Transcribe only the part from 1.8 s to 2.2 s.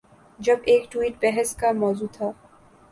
ضوع